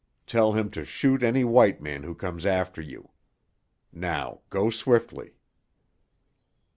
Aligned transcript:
Tell 0.25 0.53
him 0.53 0.71
to 0.71 0.83
shoot 0.83 1.21
any 1.21 1.43
white 1.43 1.79
man 1.79 2.01
who 2.01 2.15
comes 2.15 2.43
after 2.43 2.81
you. 2.81 3.11
Now 3.93 4.41
go 4.49 4.71
swiftly." 4.71 5.35